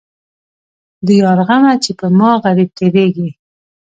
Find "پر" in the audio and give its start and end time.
1.97-2.09